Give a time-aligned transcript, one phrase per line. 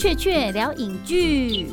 [0.00, 1.66] 雀雀聊影剧，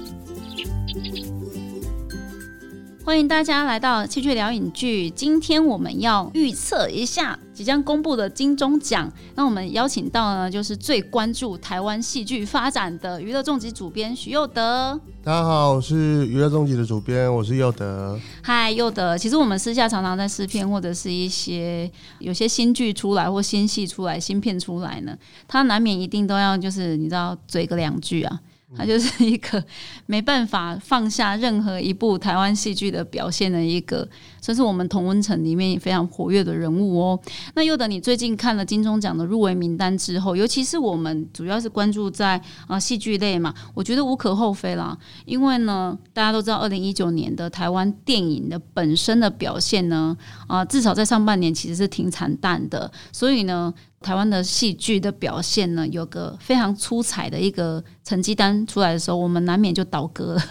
[3.06, 5.10] 欢迎大家来到雀雀聊影剧。
[5.10, 9.10] 今天我们要预测一下即将公布的金钟奖。
[9.34, 15.00] 那我们邀请到呢，就是最关注台湾戏剧发展的娱乐重疾主编徐佑德。
[15.28, 18.18] 大家好，我是娱乐终极的主编，我是佑德。
[18.42, 19.18] 嗨，佑德。
[19.18, 28.40] 其实我们私下常常在试片，或者是一些有些新剧出来或新戏出来、新片出来呢，他难免一定都要就是你知道嘴个两句啊。
[28.76, 29.64] 他就是一个
[30.08, 34.08] 没办法放下任何一部台湾戏剧的表现的一个，
[34.40, 37.20] 这是我们同温层里面也非常活跃的人物哦。
[37.56, 44.98] 那又等你最近看了金钟奖的入围名单之后，尤其是我们主要是关注在啊戏剧类嘛，我觉得无可厚非啦。
[45.26, 50.16] 因为呢，大家都知道二零一九年的台湾电影的本身的表现呢，
[50.48, 53.74] 啊至少在上半年其实是挺惨淡的，所以呢。
[54.00, 60.44] 台湾的戏剧的表现呢，有个非常出彩的一个成绩单出来的时候，我们难免就倒戈了。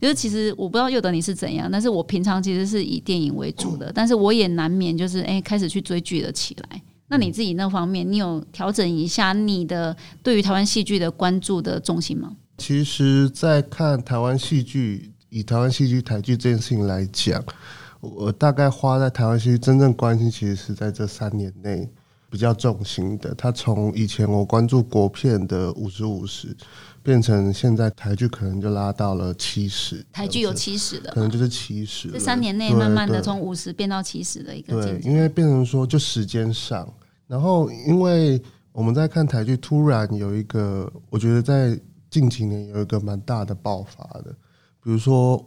[0.00, 6.82] 就是其实我不知道佑德你是怎样，但是我平常其实是以电影为主的，但是我也难免就是哎开始去追剧了起来。
[7.06, 12.34] 那你自己那方面，你有调整一下你的对于台湾戏剧的关注的重心吗？
[12.56, 17.44] 其实，在看台湾戏剧，以台湾戏剧台剧这件事情来讲，
[18.00, 21.88] 我大概花在台湾戏剧真正关心，其实是在这三年内。
[22.34, 26.48] 比较重心的，他从以前我关注国片的五十五十，
[27.00, 30.04] 变成现在台剧可能就拉到了七十。
[30.12, 32.10] 台剧有七十的，可能就是七十。
[32.10, 34.82] 这三年内慢慢的从五十变到七十的一个。
[34.82, 36.92] 对，因为变成说就时间上，
[37.28, 41.78] 然后因为我们在看台剧，突然有一个，我觉得在
[42.10, 44.32] 近几年有一个蛮大的爆发的，
[44.82, 45.40] 比如说。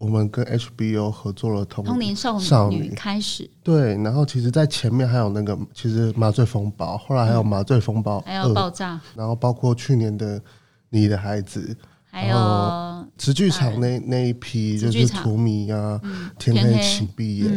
[0.00, 10.40] 我们跟 HBO 合作了《童年少女》开始，对，然后其实，在前面还有那个，其实《麻醉风暴》，后来还有《麻醉风暴》，还有爆炸，然后包括去年的
[10.88, 11.76] 《你的孩子》，
[12.10, 16.00] 还有直剧场那那一批，就是《荼蘼》啊，
[16.38, 17.52] 《天黑请闭眼》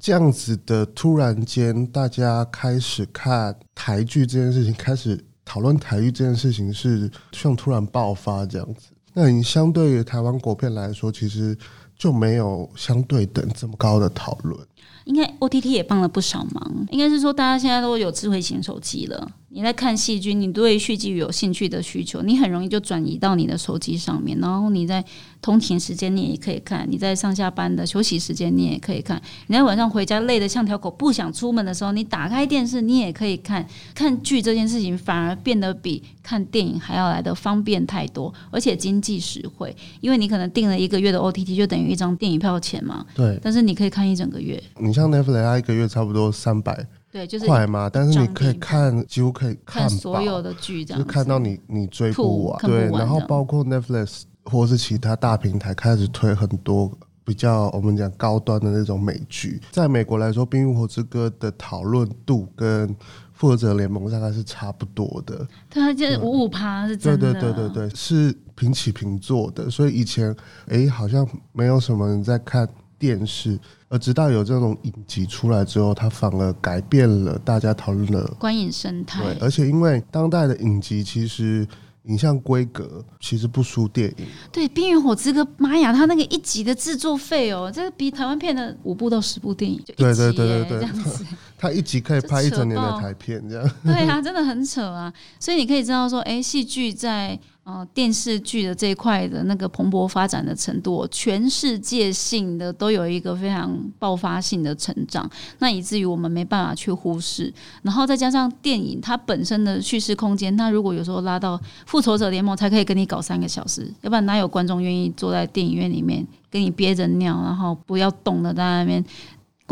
[0.00, 8.86] 这样子的，突然间大家开始看台剧这件事情，开始讨论台剧这件事情，是像突然爆发这样子。
[9.12, 11.54] 那你相对于台湾国片来说，其实。
[12.02, 14.58] 就没有相对等这么高的讨论。
[15.04, 16.86] 应该 O T T 也帮了不少忙。
[16.90, 19.30] 应该是说，大家现在都有智慧型手机了。
[19.54, 24.38] 你在看戏剧，你对续集有兴趣的需求，你很容易就转移到你的手机上面。
[24.40, 25.04] 然后你在
[25.42, 29.20] 通勤时间，你也可以看；你在上下班的休息时间，你也可以看。
[29.48, 33.66] 你在晚上回家累得像条狗，不想出门的时候，你打开电视，你也可以看。
[33.94, 39.76] 看剧这件事情反而变得比看电影还要来的方便太多，而且经济实惠。
[40.00, 43.04] 因为你可能订了一个月的 O T T，就等于一张电影票钱嘛。
[43.14, 43.38] 对。
[43.42, 44.62] 但是你可以看一整个月。
[44.80, 46.86] 你像 Netflix，一个月差不多三百。
[47.12, 52.58] 对，就是快嘛，但是你可以看，几乎可以看所有的剧，这样就看到你你追不完。
[52.62, 56.90] 对，然后包括 Netflix 或是其他大平台开始推很多
[57.22, 59.60] 比较我们讲高端的那种美剧。
[59.70, 62.88] 在美国来说，《冰与火之歌》的讨论度跟
[63.34, 65.46] 《复仇者联盟》大概是差不多的。
[65.68, 67.34] 它就是五五趴，是真的。
[67.34, 69.68] 对对对对对，是平起平坐的。
[69.68, 70.34] 所以以前
[70.68, 72.66] 哎，好像没有什么人在看。
[73.02, 73.58] 电视，
[73.92, 79.22] 而直到有这种影集出来之后，它反而改变了大家讨论的观影生态。
[79.22, 81.68] 对，而且因为当代的影集其实
[82.04, 84.26] 影像规格其实不输电影。
[84.50, 89.92] 对，《冰与火之歌》，妈呀，它那个一集的制作费哦，这个比台湾片的五部到十部电影就。
[89.96, 91.26] 对对对对对，这样子，
[91.58, 93.70] 它一集可以拍一整年的台片，这样。
[93.84, 95.12] 对啊，真的很扯啊！
[95.38, 97.38] 所以你可以知道说，哎，戏剧在。
[97.64, 105.30] 哦，电视剧的这一块的那个蓬勃发展的程度，全世界性的都有一个非常爆发性的成长，
[105.60, 107.54] 那以至于我们没办法去忽视。
[107.82, 119.04] 然后再加上电影它本身的叙事空间，它如果有时候拉到复仇者联盟才可以跟你搞三个小时，要不然哪有观众愿意坐在电影院里面跟你憋着尿，然后不要动的在那边。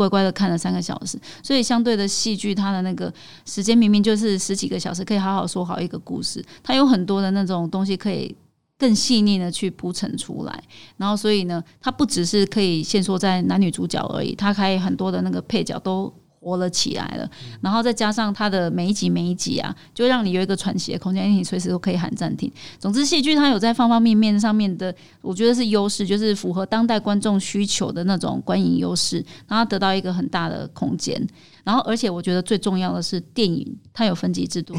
[0.01, 3.13] 乖乖的看了三个小时，所以相对的戏剧，它的那个
[3.45, 6.43] 时间明明就是十几个小时，可以好好说好一个故事。
[6.63, 8.35] 它有很多的那种东西可以
[8.79, 10.63] 更细腻的去铺陈出来，
[10.97, 16.11] 然后所以呢，它不只是可以限缩在男女主角而已，它可以很多的那个配角都。
[16.41, 17.29] 活了起来了，
[17.61, 22.51] 然后再加上它的每一集每一集啊，就让你有一个喘息的空间，因为你随时都可以喊暂停。
[22.79, 31.25] 总之，戏剧它有在方方面面上面的，我觉得是优势，就是符合当代观众需求的那种观影优势，然后得到一个很大的空间。
[31.63, 34.73] 然后，而且我觉得最重要的是，电影它有分级制度，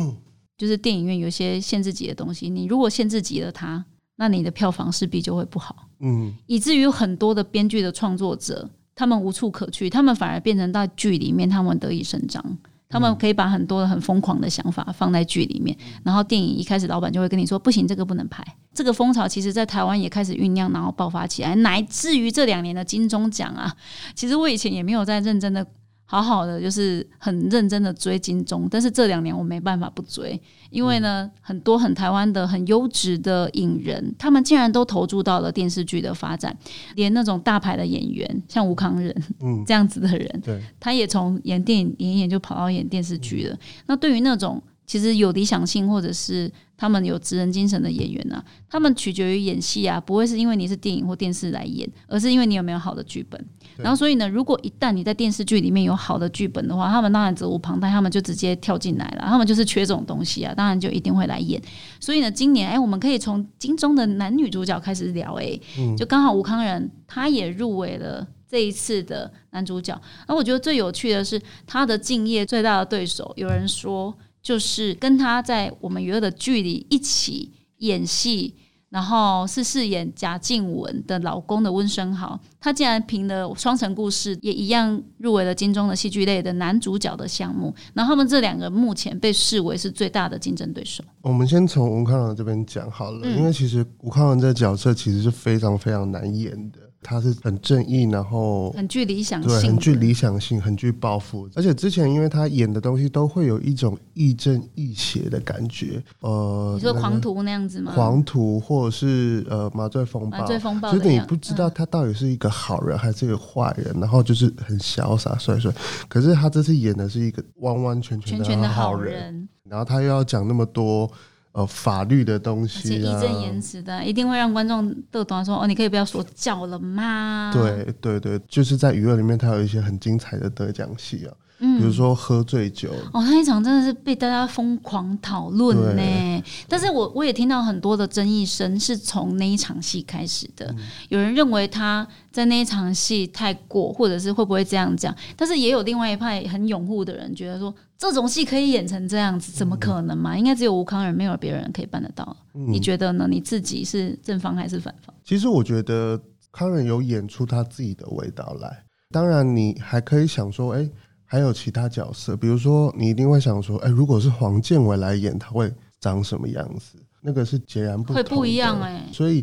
[0.59, 3.85] 就是电影院有一些限制级的东西，你如果限制级了它，
[4.17, 5.87] 那你的票房势必就会不好。
[6.01, 8.69] 嗯，以至于很多的编剧的创作者。
[8.95, 12.45] 他们无处可去，他们反而变成到剧里面，他们得以伸张。
[12.89, 15.75] 他们可以把很多的很疯狂的想法放在剧里面，
[16.05, 18.45] 然后电影一开始老板就会跟你说不行，这个不能拍。
[18.75, 23.75] 这个风潮其实，在台湾也开始酝酿，然后爆发起来，乃至于这两年的金钟奖啊，
[24.15, 25.67] 其实我以前也没有在认真的。
[26.13, 30.39] 好好的，就是很认真的追金钟，但是这两年我没办法不追，
[30.69, 36.55] 因为呢，很多很台湾的很优质的影人，他们竟然都投注到了电视剧的发展，
[36.97, 39.11] 连那种大牌的演员，像吴康仁，
[39.41, 43.59] 嗯，这样子的人，对，他也从演电影演演就跑到演电视剧了。
[43.87, 53.43] 那对于那种其实有理想性或者是他们有职人精神的演员呢，他们取决于演戏啊，不会是因为你是电影或电视来演，而是因为你有没有好的剧本。
[53.83, 59.25] 然后，所以呢，如果一旦你在电视剧里面有好的剧本的话，他们当然责无旁贷，他们就直接跳进来了。
[59.27, 61.61] 他们就是缺这种东西啊，当然就一定会来演。
[62.01, 65.59] 所以呢，今年哎，我们可以从金钟的男女主角开始聊，哎，
[65.97, 70.01] 就刚好吴康仁他也入围了这一次的男主角。
[70.27, 78.55] 而我觉得最有趣的是他的敬业最大的对手，有人说就是跟他在我们娱乐的剧里一起演戏。
[78.93, 87.75] 然后是饰演贾静雯的老公的温升豪，他竟然凭了《双城故事》也一样入围了金钟的戏剧类的男主角的项目。
[87.95, 91.03] 然后他们这两个目前被视为是最大的竞争对手。
[91.23, 96.79] 我们先从吴康仁这边讲好了，因为其实吴康仁这个角色其实是非常非常难演的。
[97.03, 101.49] 他是很正义，然后很具理想性，对，很具理想性，很具抱负。
[101.55, 107.93] 而且之前因为他演的东西都会有一种亦正亦邪的感觉，呃，你说狂徒那样子吗？
[107.93, 115.73] 狂徒或者是呃麻醉风暴，麻醉风暴，就是你不知道他到底是一个好人还是一个坏人，然后就是很潇洒帅帅。
[116.09, 121.11] 可是他这次演的是一个完完全全的好人，然后他又要讲那么多。
[121.53, 125.45] 呃，法律的东西，义正言辞的，一定会让观众都懂。
[125.45, 127.51] 说哦，你可以不要说教了吗？
[127.53, 131.35] 对对对，就是在娱乐里面，他有一些很精彩的得奖戏啊。
[131.79, 136.45] 比如说喝醉酒哦，那一场真的是被大家疯狂讨论呢。
[136.69, 140.75] 但是我我也听到很多的争议声，是从那一场戏开始的。
[141.09, 145.15] 有人认为他在那一场戏太过，或者是会不会这样讲？
[145.37, 150.37] 但是也有另外一派很拥护的人，觉得说这种戏可以演成这样子，怎么可能嘛？
[150.37, 152.37] 应该只有吴康仁，没有别人可以办得到。
[152.53, 153.29] 你觉得呢？
[153.31, 155.15] 你自己是正方还是反方？
[155.25, 156.21] 其实我觉得
[156.51, 158.85] 康仁有演出他自己的味道来。
[159.13, 160.91] 当然，你还可以想说，哎。
[161.33, 166.99] 还有其他角色，比如说你一定会想说，哎，如果是黄建伟来演，他会长什么样子？
[167.23, 169.03] 那个是截然不同，会不一样哎。
[169.11, 169.43] 所以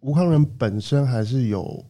[0.00, 1.80] 吴康仁本身还是有。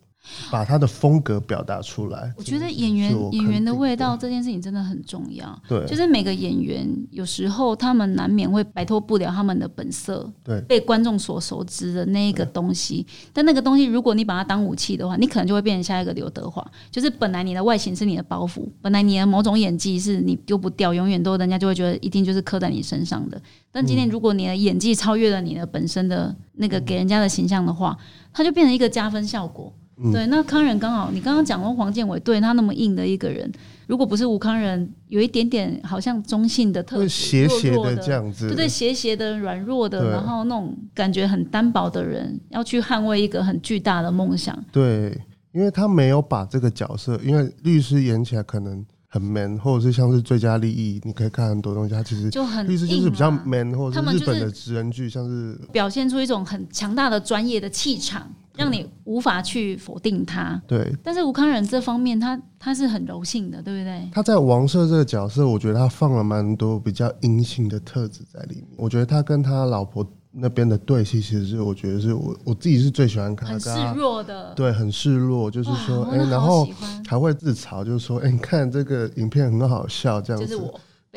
[0.51, 5.63] 把他的风格表达出来，我觉得演员演员的味道这件事情真的很重要。
[5.69, 13.07] 对，就是每个演员有时候他们难免会摆脱不了他们的本色，对，被观众所熟知的那一个东西。
[13.33, 16.65] 但那个东西，如果你把它当武器的话，你可能就会变成下一个刘德华。
[16.91, 23.41] 就是本来你的外形是你的包袱，本来你的某种演技是你丢不掉，永远都人家就会觉得一定就是刻在你身上的。
[23.71, 27.97] 但今天如果你的演技超越了你的本身的那个给人家的形象的话，
[28.33, 29.73] 它就变成一个加分效果。
[30.13, 33.51] 对，那康仁刚好，你刚刚讲过黄建伟，对他那么硬的一个人，
[33.89, 44.57] 如果不是吴康仁，有一点点好像中性的特质，斜斜的这样子，对对，斜斜的、软弱的，然后那种感觉很单薄的人，要去捍卫一个很巨大的梦想。
[44.71, 45.21] 对，
[45.53, 58.31] 因为他没有把这个角色，因为律师演起来可能很 man，或者是像是最佳利益，你可以看很多东西，他其实就很律师就是比较 man，或者是日本的职人剧，像是表现出一种很强大的专业的气场。
[58.59, 60.93] 让你无法去否定他，对。
[61.03, 64.09] 但是吴康仁这方面，他他是很柔性的，对不对？
[64.13, 68.67] 他在王赦这个角色，我觉得他放了蛮多比较阴性的特质在里面。
[68.77, 76.69] 我觉得他跟他老婆那边的对戏，其实是我觉得是我我自己是最喜欢看，很示弱的，对，很示弱，就是说，哎，然后
[77.07, 80.61] 还会自嘲，就是说，哎，你看这个影片很好笑，这样子，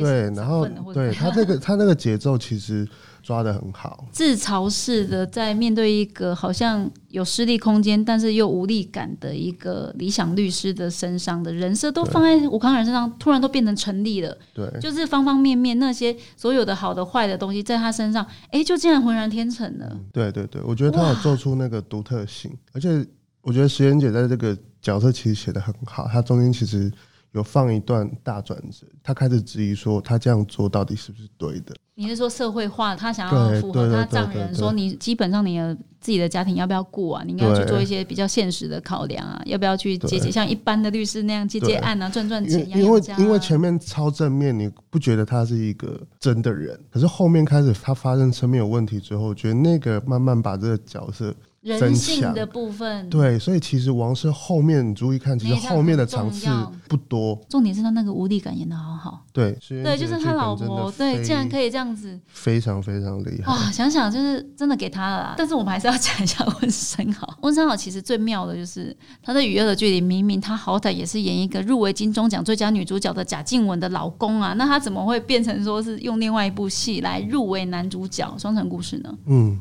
[0.02, 2.88] 对，然后对他这个他那个节奏其实。
[3.24, 14.36] 抓的很好， 自嘲式的在面对一个好像有失力空间，但是又无力感的一个理想律师的身上的人设，都放在吴康仁身上，突然都变成成立了。
[14.56, 19.96] 对，就是方方面面那些所有的好的坏的东西，在他身上，哎，就竟然浑然天成了。
[20.12, 23.06] 对对对，我觉得他有做出那个独特性，而且
[23.44, 26.92] 我觉得石原姐在这个角色其实写的很好，她中间其实。
[27.34, 31.74] 有放一段大转折，他开始质疑说他这样做到底是不是对的？
[31.96, 37.24] 你是说社会化，他想要符合他丈人，说你基本上你的自己的家庭要不要顾啊？
[37.24, 42.68] 你应该去做一些比较现实的考量啊，要不要去接接像一般的律师那样接接案啊，赚赚钱？
[42.70, 46.78] 因为因为前面超正面，你不觉得他是一个真的人？
[46.90, 51.34] 可是后面开始他发生生命有问题之后，觉得那个慢慢把这个角色。
[51.62, 56.48] 人性的部分，对，所以其实王室后面你注意看，其实后面的场次
[56.88, 57.40] 不多。
[57.48, 63.72] 重点是他那个无力感演的好好，对，对，就是他老婆，对，竟然可以这样子，非常非常厉害哇！
[63.72, 67.32] 想想就是真的给他了啦，但是我们还是要讲一下温升豪。
[67.42, 79.16] 温升豪其实最妙的就是他在《雨夜的距离》，明明他好歹也是演一个入围金钟奖最佳女主角的贾静雯的老公啊，那他怎么会变成说是用另外一部戏来入围男主角《双城故事》呢？
[79.28, 79.60] 嗯。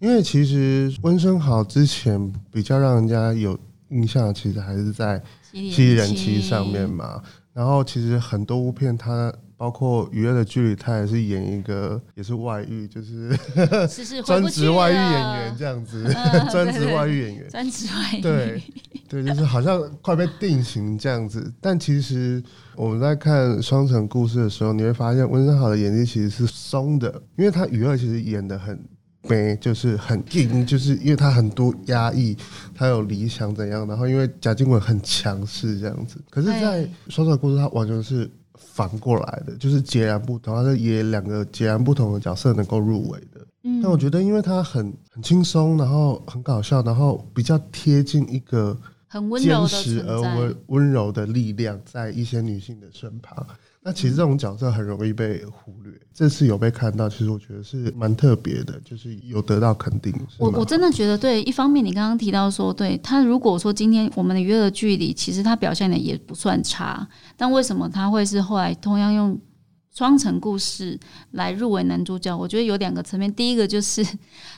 [0.00, 3.58] 因为其实温升豪之前比较让人家有
[3.90, 5.20] 印象，其实还是在
[5.52, 7.22] 《七人七》上面嘛。
[7.52, 13.36] 然后其实很多部片，他包括《娱乐的距离》，他也是演一个也是外遇，就是
[14.24, 16.02] 专职外遇演员这样子，
[16.50, 18.62] 专职外遇演员，专职外遇，对
[19.06, 21.52] 对，就是好像快被定型这样子。
[21.60, 22.42] 但其实
[22.74, 28.82] 我们在看《双城故事》的时候，你会发现温升豪的演技其实是松的，因为他娱乐其实演的很。
[29.28, 32.36] 没，就是很硬，就是因为他很多压抑，
[32.74, 43.46] 他有理想怎样，然后因为贾静雯很强势这样子，可是，在双手故事他完全是反过来的，就是截然不同，他是演两个截然不同的角色能够入围的。
[43.62, 48.74] 嗯，但我觉得，因为他很很轻松，然后很搞笑，然后比较贴近一个
[49.06, 53.46] 很温柔的而温温柔的力量，在一些女性的身旁。
[53.82, 60.14] 那其实这种角色很容易被忽略，这次有被看到，其实我觉得是蛮特别的，就是有得到肯定。
[60.38, 67.08] 我我真的觉得对，一方面你刚刚提到说，对他如果说今天我们的娱乐距离，其实他表现的也不算差，
[67.38, 69.40] 但为什么他会是后来同样用
[69.94, 72.36] 双层故事来入围男主角？
[72.36, 74.06] 我觉得有两个层面，第一个就是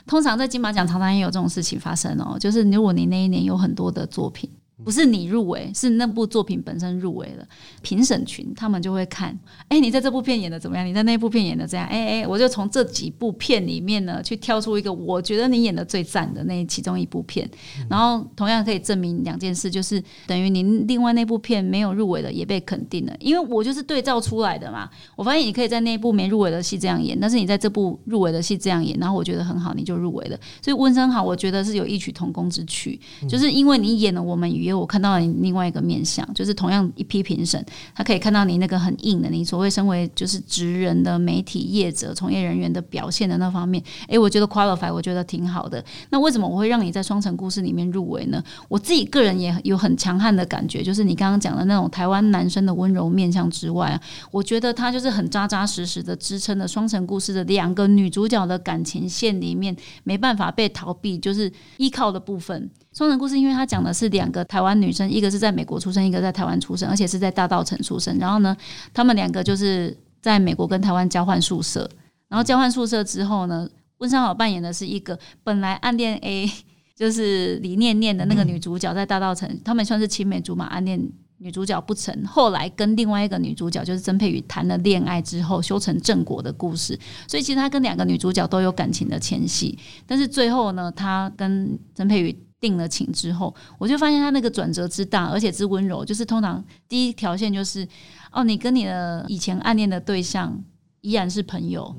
[0.05, 4.49] 通常在金马奖常常也有这种事情发生哦，就是如果你那一年有很多的作品。
[4.83, 7.47] 不是你入围，是那部作品本身入围了。
[7.81, 9.37] 评审群他们就会看，
[9.67, 10.85] 哎，你在这部片演的怎么样？
[10.85, 11.87] 你在那部片演的怎样？
[11.87, 17.49] 哎哎，我就从这几部片里面呢，去挑出一个我觉得你演的最赞的那其中一部片。
[17.89, 24.89] 然后同样可以证明两件事，就是等于您另外那部片没有入围的也被肯定了，因为我就是对照出来的嘛。
[25.15, 30.37] 我发现你可以在那部没入围的戏这样演，但是你在这部入围的戏这样演，然后我觉得很好，你就入围了。
[30.61, 32.99] 所以温生好，我觉得是有异曲同工之趣，
[33.29, 34.73] 就是因为你演了我们因为。
[34.83, 37.63] 我看到你另外一个面相，就是同样一批评审，
[37.95, 43.81] 他可以看到你那个很硬的，你所谓身为就是职人的媒体业者、从业人员的表现的那方面。
[44.07, 45.81] 诶，我觉得 qualify，我觉得挺好的。
[46.09, 48.43] 那为什么我会让你在双城故事里面入围呢？
[48.67, 53.97] 我自己个人也有很强悍的感觉，就是你刚刚讲的那种台湾男生的温柔面相之外，
[54.31, 62.69] 我觉得他就是很扎扎实实的支撑了双城故事的两个女主角的感情线里面没办法被逃避，就是依靠的部分。
[62.93, 68.15] 双人故事，因为他讲的是两个台湾女生，一个是在美国出生，一个在台湾出生，而且是在大道城出生。
[68.19, 68.55] 然后呢，
[68.93, 71.89] 他们两个就是在美国跟台湾交换宿舍。
[72.29, 76.47] 然后交换宿舍之后呢，温山好扮演的是一个本来暗恋 A，
[76.95, 81.01] 就是李念念的那个女主角，在大道城，他们算是青梅竹马，暗恋
[81.39, 86.97] 女主角不成，后来跟另外一个女主角就是曾佩宇谈了恋爱之后修成正果的故事。
[87.27, 92.37] 所以其实他跟两个女主角都有感情的牵系，但是最后呢，他跟曾佩宇。
[92.63, 96.05] 定了情之后，我就发现他那个转折之大，而且之温柔。
[96.05, 97.85] 就是通常第一条线就是，
[98.31, 100.57] 哦，你跟你的以前暗恋的对象
[101.01, 101.93] 依然是朋友，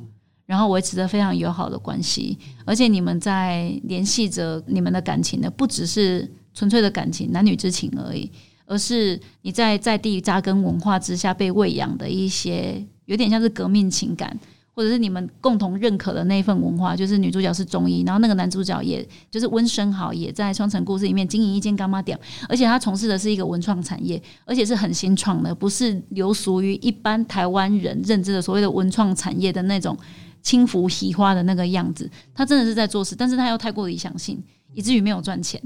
[0.46, 8.30] 然后维持着非常友好的关系，而且你们在联系着你们的感情的，不只是纯粹的感情、男女之情而已，
[8.64, 14.34] 而是你在在地扎根文化之下被喂养的一些，有点像是革命情感。
[14.74, 29.96] 或者是你们共同认可的那一份文化，就是女主角是中医，然后那个男主角也就是温升豪，也在双城故事里面经营一间干妈店，而且他从事的是一个文创产业，而且是很新创的，不是流俗于一般台湾人认知的所谓的文创产业的那种
[30.42, 32.10] 轻浮喜花的那个样子。
[32.34, 35.62] 他真的是在做事，但是他又太过理想性，以至于没有赚钱。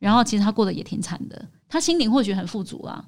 [0.00, 3.04] 然后其实他过得也挺惨的，他心灵或许很富足啊。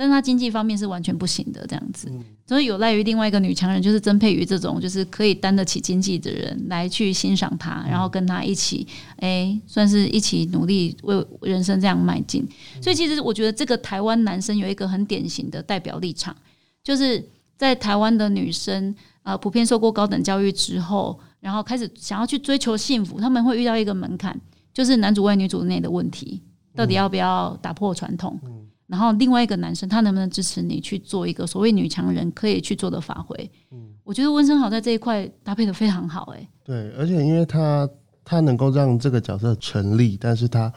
[0.00, 2.10] 但是他经济方面是完全不行的，这样子，
[2.46, 8.86] 所以有赖于另外一个女强人，就是曾佩瑜这种，就是可以担得起经济的人来去欣赏他，然后跟他一起，
[9.18, 12.48] 哎，算是一起努力为人生这样迈进。
[12.80, 16.34] 所以其实我觉得这个台湾男生有一个很典型的代表立场，
[16.82, 17.22] 就是
[17.58, 24.34] 在台湾的女生呃普遍受过高等教育之后，然后开始想要去追求幸福，他们会遇到一个门槛，
[24.72, 26.40] 就是男主外女主内的问题，
[26.74, 28.40] 到底要不要打破传统？
[28.90, 33.50] 然后另外一个男生，他能不能支持你去做一个所谓女强人可以去做的发挥？
[33.70, 36.48] 嗯，我觉得温生豪在这一块搭配的非常好，哎。
[36.64, 37.88] 对，而且因为他
[38.24, 40.72] 他能够让这个角色成立，但是他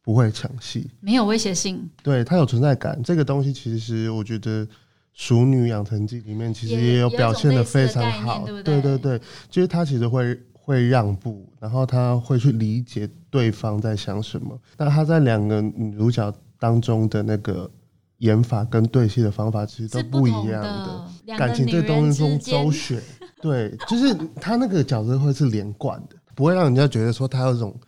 [0.00, 3.02] 不会抢戏，没有威胁性，对他有存在感。
[3.02, 4.64] 这个东西其实我觉得
[5.12, 9.20] 《熟女养成记》里面其实也有表现的非常好，对对对，
[9.50, 14.56] 就是他其实会会让步，然后他会去理解对方在想什么。
[14.78, 17.70] 那他在两个女主角当中的那个
[18.18, 23.02] 演法跟对戏的方法其实都不一样的，感情这东西中周旋。
[23.42, 27.78] 对，就是他那个角色会是连贯的，不会让人家觉得说他有种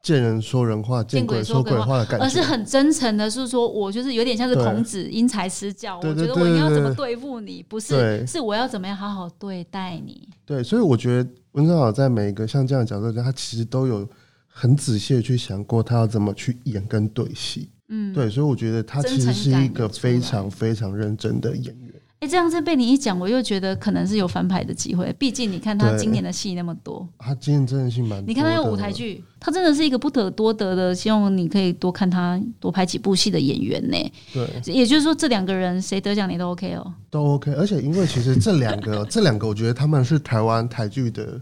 [0.00, 10.28] 见人说人话、见鬼说鬼话的感觉，而是很真诚的，是说我就是有点像是孔子因材施教，我觉得我要怎么对付你，不是是我要怎么样好好对待你。
[10.46, 14.08] 对，所以我觉得温正好在每一个像这样的角色中，他其实都有
[14.46, 17.68] 很仔细的去想过他要怎么去演跟对戏。
[17.94, 21.92] 嗯，对，所以我觉得他其实是一个非常非常认真的演员。
[22.20, 25.12] 哎，这样子被你一讲，我又觉得可能是有翻牌的机会。
[25.18, 28.24] 毕竟你看他今年的戏那么多，他今年真的戏蛮……
[28.26, 30.94] 你看他有舞台剧，他真的是一个不可多得的。
[30.94, 34.12] 希望你可以多看他多拍几部戏的演员呢。
[34.32, 37.52] 对，也就是说这两个人谁得奖你都 OK 哦，都 OK。
[37.54, 41.38] 而且因为其实这两个这两个，我觉得他们是台湾台剧的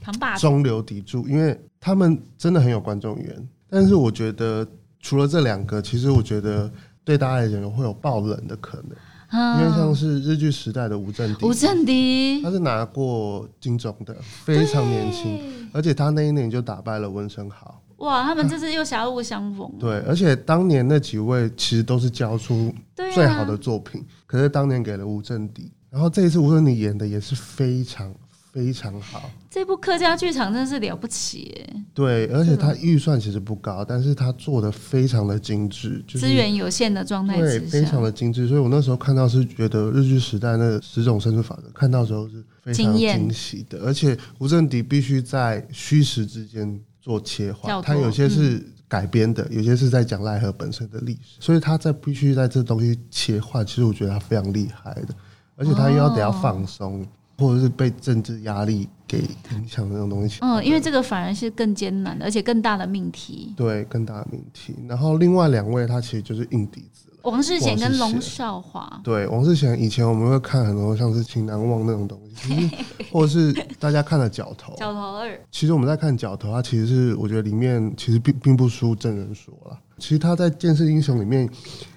[0.00, 3.48] 扛把中流砥柱，因为他们真的很有观众缘。
[3.68, 4.64] 但是我觉得
[5.00, 6.70] 除了这两个，其实我觉得
[7.04, 8.96] 对大家来讲会有爆冷的可能。
[9.32, 17.80] 因为像是日剧时代的吴镇迪，吴镇迪他是拿过金钟的，非常年轻，而且他那一年就打败了温升豪。
[17.98, 19.70] 哇，他们这次又狭路相逢。
[19.78, 28.12] 对，而且当年那几位其实都是交出最好的作品，可是当年给了吴镇迪，然后这一次吴镇迪演的也是非常。
[28.52, 31.64] 非常好，这部客家剧场真是了不起。
[31.94, 38.48] 对，而且它预算其实不高，但是它做的非常的精致，资源有限的状态对，非常的精致。
[38.48, 43.78] 所以我那时候看到是觉得日剧时代那十种生存法则，看到时候是非常惊喜的。
[43.84, 53.64] 而且吴镇迪必须在虚实之间做切换，他有些是改编的，有些是在讲奈何本身的历史，所以他在必须在这东西切换。
[53.64, 55.14] 其实我觉得他非常厉害的，
[55.54, 57.06] 而且他又要得要放松。
[57.40, 59.18] 或者是被政治压力给
[59.52, 63.54] 影响的那种东西，嗯，因为这个反而是更艰难的，而且更大的命题。
[63.56, 64.76] 对，更大的命题。
[64.86, 67.09] 然后另外两位，他其实就是硬底子了。
[67.22, 69.00] 王世贤跟龙少华。
[69.04, 72.70] 对，王世贤以前我们会看很多像是《情难忘》那种东西，
[73.12, 74.72] 或者是大家看的《角头》。
[74.78, 75.40] 角头二。
[75.50, 79.78] 其实我们在看《角头》，它其实是我觉得里面其实并并不输真人说了。
[79.98, 81.48] 其实他在《剑士英雄》里面，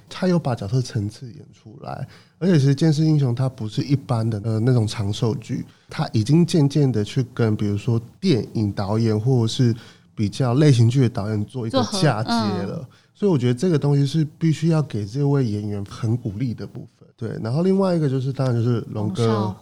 [0.10, 2.08] 他有把角色层次演出来。
[2.39, 9.74] 而且其实《剑士英雄》它不是一般的呃那种长寿剧，它已经渐渐的去跟比如说电影导演或者是
[10.13, 12.86] 比较类型剧的导演做一个嫁接了。
[13.23, 17.07] 所以我觉得这个东西是必须要给这位演员很鼓励的部分。
[17.15, 19.55] 对，然后另外一个就是当然就是龙哥龙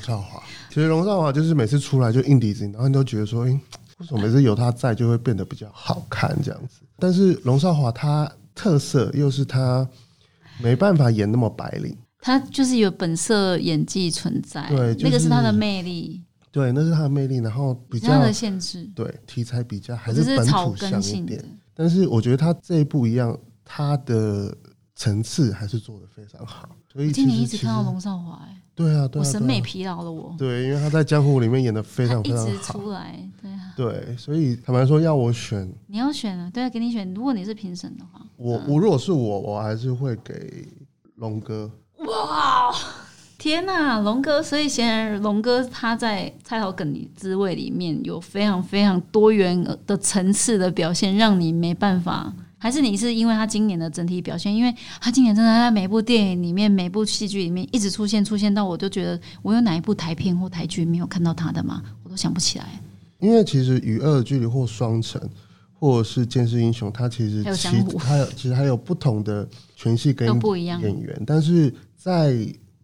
[0.00, 0.42] 少华。
[0.70, 3.50] 其实龙少华就是每次出来就硬底子，然后你都觉得说，哎，
[3.98, 6.80] 为什么每次有他在就会变得比较好看这样子？
[6.98, 9.86] 但是龙少华他特色又是他
[10.62, 11.94] 没办法演那么白领。
[12.22, 17.36] 他就是有本色演技存在，对，那个是他的魅力，对，那是他的魅力。
[17.36, 21.44] 然后比较的限制，对，题材比较还是本土向一点。
[21.74, 24.56] 但是我觉得他这一部一样，他的
[24.94, 26.68] 层次还是做的非常好。
[26.92, 30.32] 所以今年一直看到龙少华，哎，对啊，我审美疲劳了，我。
[30.38, 37.12] 对，因为他在江湖里面演的非常非常好，一直出来，对啊，对，所以坦白说要我选，你要选啊，对啊，给你选。
[37.12, 40.68] 如果你是评审的话，我我如果是我，我还是会给
[41.16, 41.68] 龙哥。
[42.06, 42.72] 哇，
[43.44, 44.42] 天啊，龙哥！
[44.42, 52.32] 所以显然龙哥他在菜头梗里滋味里面有非常非常多元的层次的表现，让你没办法。
[52.56, 54.54] 还是你是因为他今年的整体表现？
[54.56, 61.82] 因为他今年真的在每部电影里面、每部戏剧里面一直出现，出现到我就觉得我有哪一部台片或台剧没有看到他的吗？
[62.02, 62.64] 我都想不起来。
[63.18, 65.20] 因为其实与恶的距离或双城。
[65.76, 70.26] 或者是剑士英雄，他其实其还有其实还有不同的全系跟
[70.64, 72.34] 演员，但是在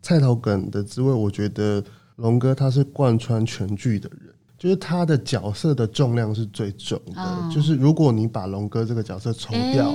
[0.03, 1.83] 菜头梗的滋味，我觉得
[2.17, 9.93] 龙哥他是贯穿全剧的人，就是他的角色的重量是最重的，就是如果你把龙哥这个角色抽掉，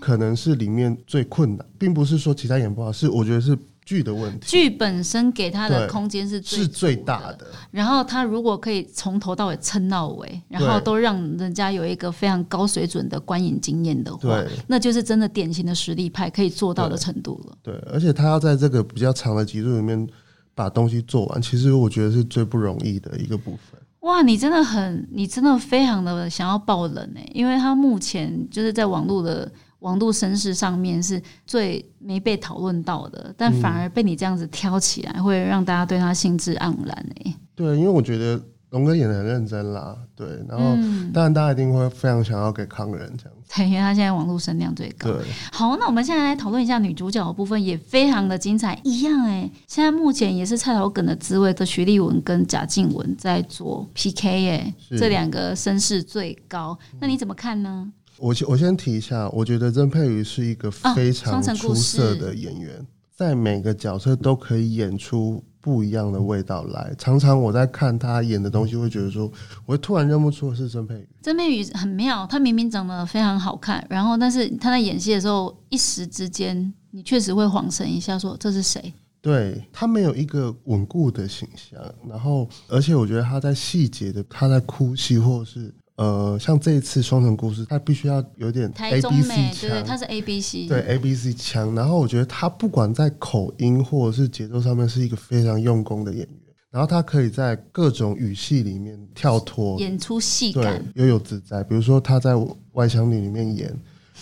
[0.00, 3.58] 可能是里面最困难，并不是说其他演不好，是我觉得是。
[3.84, 7.46] 剧的问题，剧本身给他的空间是是最大的。
[7.70, 17.56] 然后他如果可以从头到尾撑到尾，然后都让人家有一个非常高水准的观影经验的话，那就是真的典型的实力派可以做到的程度了。
[17.62, 20.06] 对，而且他要在这个比较长的集数里面
[20.54, 23.80] 把东西做完，其实我觉得是最不容易的一个部分。
[24.00, 29.50] 哇，你真的很，你真的非常的想要爆冷哎，因为他目前就是在网络的。
[29.84, 37.34] 王度绅士上面是最没被讨论到的，但反而被你这样子挑起来，会让大家对他兴致盎然哎。
[37.54, 40.74] 对，因为我觉得龙哥演的很认真啦，对，然后
[41.12, 45.10] 当然大家一定会非常想要给康仁这样子，对，因为他现在网络声量最高。
[45.52, 57.92] 好，那我们现在来讨论一下女主角的部分，也非常的精彩，一样哎，现在目前也是菜头梗的滋味的徐丽文跟贾静雯在做 PK 哎，这两个声势最高，那你怎么看呢？
[58.18, 65.42] 我先我先提一下，我觉得曾佩瑜是一个非常出色的演员，在每个角色都可以演出。
[65.64, 69.32] 不一样的味道来，常常我在看他演的东西，会觉得说，
[69.64, 71.08] 我会突然认不出是曾佩宇。
[71.22, 78.92] 曾佩宇很妙，他明明长得非常好看，然后但是他在演戏的时候，一时之间你确实会恍神一下，说这是谁？
[79.22, 85.74] 对他没有一个稳固的形象，然后而且我觉得他在细节的，他在哭戏或者是。
[85.96, 91.74] 呃，像这一次双城故事，它必须要有点 A B C 腔，对，它是 A B C，对 A B C 强。
[91.74, 96.28] 然后我觉得他不管在口音或者是节奏上面，是一个非常用功的演员。
[96.70, 101.62] 然后他可以在各种语系里面跳脱，演出戏感，悠悠自在。
[101.62, 102.32] 比如说他在
[102.72, 103.72] 《外乡女》里面演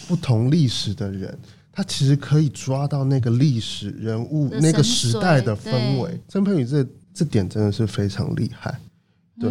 [0.06, 1.38] 不同历史的人，
[1.72, 6.20] 他其实可以抓到那个历史人物那个时代的氛围。
[6.28, 8.78] 曾佩宇这这点真的是非常厉害。
[9.40, 9.50] 对，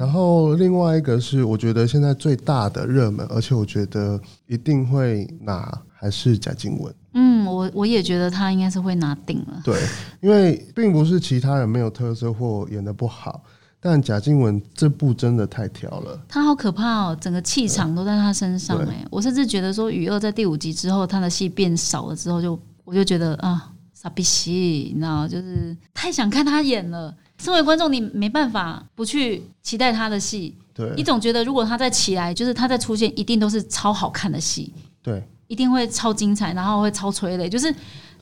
[0.00, 6.90] 然后另外一个是，我觉得现在最大的热门，而且我觉得一定会拿，还是贾静雯。
[7.12, 9.60] 嗯，我我也觉得他应该是会拿定了。
[9.62, 9.78] 对，
[10.22, 13.44] 因为并不是其他人没有特色或演的不好，
[13.78, 16.18] 但贾静雯这部真的太挑了。
[16.26, 19.04] 他好可怕哦，整个气场都在他身上哎。
[19.10, 27.14] 我甚至觉得说，雨二在第五集之后，他的戏变少了之后，就我就觉得啊，傻逼戏，你知道，就是太想看他演了。
[27.40, 30.54] 身为观众，你没办法不去期待他的戏。
[30.74, 34.72] 对，你总觉得如果他再起来，就是他再出现，一定都是超好看的戏。
[35.02, 37.48] 对，一定会超精彩，然后会超催泪。
[37.48, 37.74] 就是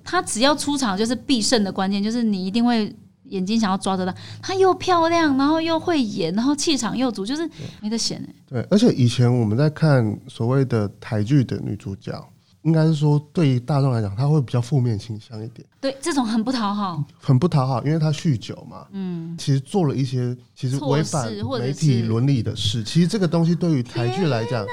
[0.05, 4.15] 他只要出场，就是必胜的关键，就是你一定会眼睛想要抓着他。
[4.41, 7.49] 他又漂亮，然后又会演，然后气场又足，就是
[7.81, 8.35] 没得选哎。
[8.47, 12.13] 对，而且以前我们在看所谓的台剧的女主角。
[12.63, 15.67] 应该是说，对于大众来讲，他会比较负面倾向一点。
[15.81, 18.87] 对，这种很不讨好，很不讨好，因为他酗酒嘛。
[18.91, 22.83] 嗯，其实做了一些其实违反媒体伦理的事。
[22.83, 24.67] 其实这个东西对于台剧来讲，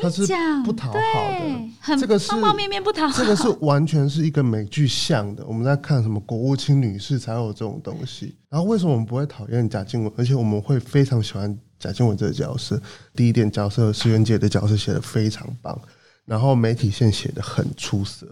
[0.00, 0.24] 它是
[0.64, 1.96] 不讨好的。
[1.98, 3.18] 这个是方方面面不讨好。
[3.18, 5.44] 这个是完全是一个美剧像的。
[5.44, 8.36] 我们在看什么国务卿女士才有这种东西。
[8.48, 12.80] 然后为什么我们不会讨厌贾静雯，而且我们会非常喜欢贾静雯这个角色？
[13.16, 15.76] 第一点，角色石原姐的角色写的非常棒。
[16.24, 18.26] 然后媒体线写的很出色，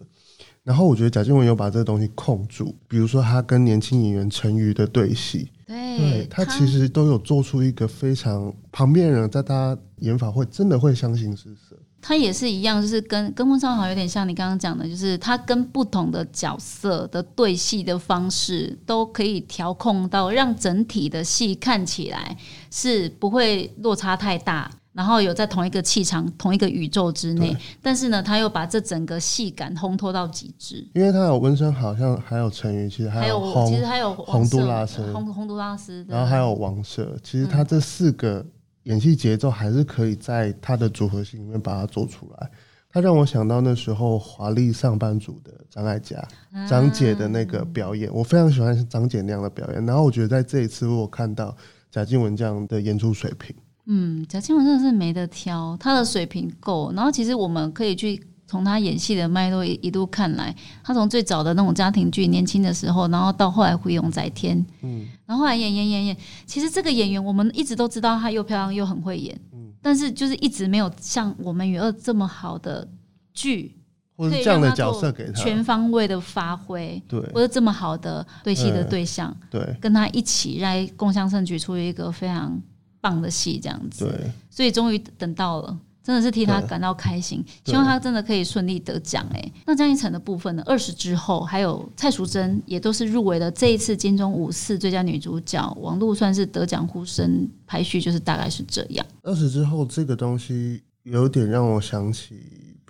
[0.62, 11.76] 然后我觉得贾静雯有把这个东西控住，比如说她跟年轻演员陈瑜的对戏，对她其实都有做出一个非常旁边人在她演法会真的会相信是色。
[12.02, 22.34] 他也是一样，就是跟跟温少豪有点像，你刚刚讲的，就是他跟不同的角色的对戏的方式都可以调控到让整体的戏看起来
[22.70, 24.70] 是不会落差太大。
[24.92, 30.86] 然后有在同一个气场、同一个宇宙之内，但是呢，他又把这整个戏感烘托到极致。
[30.94, 37.16] 因为他有温升，好像还有陈宇，其实还有其实还有洪都拉斯、洪洪都拉斯，然后还有王舍。
[37.22, 38.44] 其实他这四个
[38.82, 42.50] 演戏节奏还是可以在他的组合戏里面把它做出来。
[42.92, 46.20] 他让我想到那时候华丽上班族的张艾嘉、
[46.68, 49.86] 张姐的那个表演，我非常喜欢张姐那样的表演。
[49.86, 51.56] 然后我觉得在这一次，我看到
[51.92, 53.54] 贾静雯这样的演出水平。
[53.92, 56.92] 嗯，贾静雯真的是没得挑，她的水平够。
[56.94, 66.16] 然后其实我们可以去从她演戏的脉络一一度看来，她从最早的那种家庭剧，年轻的时候，然后到后来回勇在天，嗯，然后后来演演演演。
[66.46, 72.86] 其实这个演员我们一直都知道她又漂亮又很会演，嗯，但是就是一直没有像我们女二这么好的
[73.34, 73.76] 剧，
[74.16, 82.56] 或者这样的角色给他全方位的发挥，对，或者这么好的对戏的对象，对，跟他一起来共襄盛举，出一个非常。
[83.00, 89.26] 棒的戏这样子，对，所以终于等到了，真的是替他感到开心，希望他真的可以顺利得奖。
[89.32, 90.62] 哎，那江一晨的部分呢？
[90.66, 99.06] 二十之后还有蔡淑珍也都是入围了这一次金钟五四最佳女主角，王璐算是得奖呼声排序就是大概是这样。
[99.22, 102.36] 二十之后这个东西有点让我想起。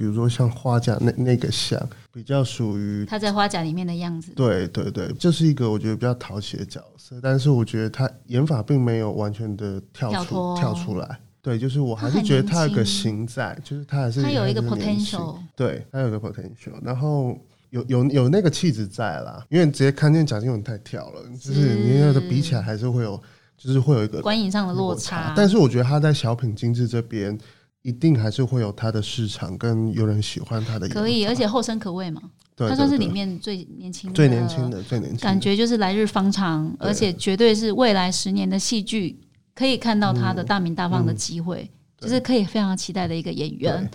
[0.01, 1.79] 比如说像花甲那那个像，
[2.11, 4.33] 比较属于他在花甲里面的样子。
[4.35, 11.21] 对对对，这是一个我觉得比较讨喜的角色，但是我觉得他演法并没有完全的跳出跳出来。
[11.43, 17.37] 对，就是我还是觉得他有个心在，就是他还是他有一个 potential，对他有个 potential，然后
[17.69, 19.45] 有有有那个气质在啦。
[19.51, 23.23] 因为直接看见贾静雯太跳了，就是你跟他比起来还是会有，
[23.59, 25.35] 就是会有一个观影上的落差。
[25.37, 27.39] 但是我觉得他在小品精致这边。
[27.83, 30.89] 一定还是会有它的市场，跟有人喜欢他的。
[30.89, 32.21] 可以，而且后生可畏嘛。
[32.55, 35.21] 对，他算是里面最年轻、最年轻的、最年轻。
[35.21, 39.19] 感觉就是来日方长，而且绝对是未来十年的戏剧
[39.55, 43.91] 可以看到他的大名大放的机会，就是可以非常期待的一个演员。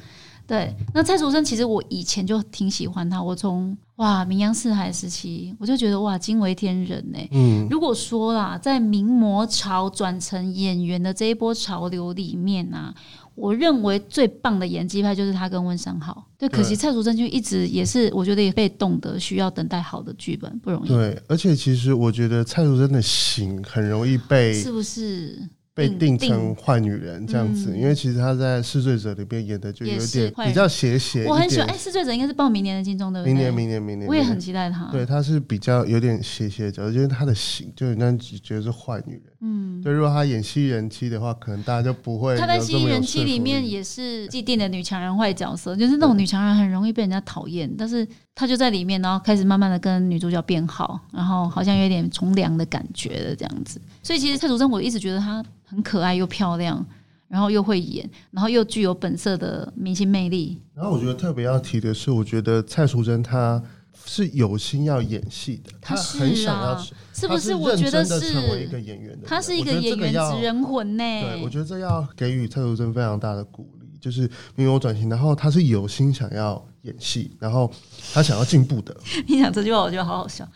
[0.48, 7.18] 对，那蔡淑臻其实我以前就挺喜欢他，我从哇名扬四海时期，我就觉得哇惊为天人呢。
[7.32, 12.94] 嗯，如果说啦，在名模潮转成演员的这一波潮流里面啊，
[13.34, 16.24] 我认为最棒的演技派就是他跟温山豪。
[16.38, 20.88] 对，可惜蔡淑臻就一直也是，我觉得也被动的需要等待好的剧本，不容易。
[20.90, 25.50] 对，而且其实我觉得蔡淑臻的型很容易被，是不是？
[25.76, 31.26] 被定成坏女人这样子，因为其实她在《试罪者》里边演的就有点比较邪邪。
[31.26, 33.34] 我很喜欢，哎，《试罪者》应该是报明年的金钟对不对？
[33.34, 34.86] 明年，明年，明年，我也很期待她。
[34.86, 38.10] 对，她是比较有点邪邪的角色，就是她的型，就人家
[38.42, 39.24] 觉得是坏女人。
[39.42, 42.38] 嗯，对，如果她演吸人妻的话，可能大家就不会。
[42.38, 53.82] 她在吸人妻里面也是既定的女强人坏角色，就是那种女强人很容易被人家讨厌，但是她就在里面，然后开始慢慢的跟女主角变好，然后好像有点从良的感觉的这样子。
[54.06, 55.44] 所以其实蔡淑珍，我一直觉得她。
[55.68, 56.86] 很可爱又漂亮，
[57.28, 60.62] 然后又会演，然后又具有本色的明星魅力。
[60.76, 63.60] 然后我觉得特别要提的是，我觉得蔡淑珍她
[64.06, 66.80] 是有心要演戏的，她很想要，
[67.16, 67.56] 是不是？
[67.56, 71.04] 我觉得是成为一个演员的，她是一个演员之人魂呢。
[71.04, 74.22] 对，我觉得这要给予蔡淑珍非常大的鼓励，就是
[74.56, 77.70] 因为我转型，然后她是有心想要演戏，然后
[78.14, 78.96] 她想要进步的。
[79.28, 80.48] 你讲这句话，我觉得好好笑。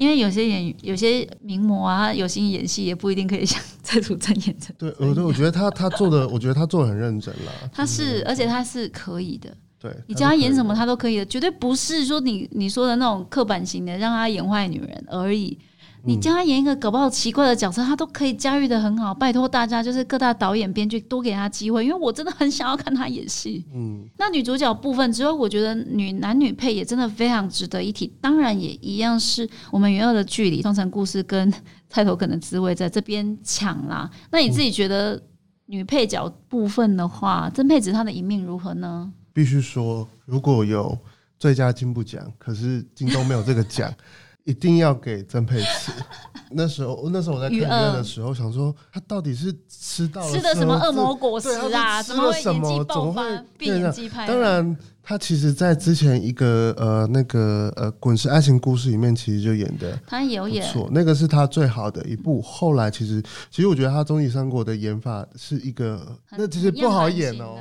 [0.00, 4.74] 因为有些演有些名模啊，有心演戏也不一定可以像蔡楚真演成。
[4.78, 7.52] 对，我我觉得他他做的，我觉得他做的很认真啦。
[7.70, 9.54] 他是，而且他是可以的。
[9.78, 15.58] 对，你叫他演什么，他都可以的，绝对不是说你你说的那种刻板型的，让他演坏女人而已。
[16.04, 19.12] 你叫他演一个搞不好奇怪的角色，他都可以驾驭的很好。
[19.12, 23.64] 拜托大家，就是各大导演、编剧多给他机会，因为我真的很想要看他演戏。
[23.74, 28.06] 嗯，那女主角部分，之外我觉得女男女配也真的非常值得一提。
[28.20, 31.52] 当然也一样是我们原有的距离，双城故事跟
[31.88, 34.10] 菜头可能滋味在这边抢啦。
[34.30, 35.22] 那你自己觉得
[35.66, 39.12] 女配角部分的话，曾佩子她的一命如何呢？
[39.32, 40.98] 必须说，如果有
[41.38, 43.92] 最佳金部奖，可是金钟没有这个奖。
[44.44, 45.92] 一定要给曾沛慈。
[46.52, 52.02] 那时候，那时候我在看医院的时候，想说他到底是吃到了吃的什么恶魔果实啊？
[52.02, 52.84] 怎么什么？
[52.84, 53.22] 怎么会
[53.56, 54.26] 变演技派？
[54.26, 62.42] 当然，他其实，在之前一个呃那个呃《滚石爱情故事》里面，其实就演的他有演错，那个是他最好的一部。
[62.42, 66.04] 后来，其实其实我觉得他终极三国的演法是一个，
[66.36, 67.54] 那其实不好演哦。